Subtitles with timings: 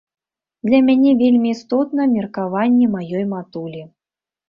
[0.69, 3.89] Для мяне вельмі істотна меркаванне маёй матулі.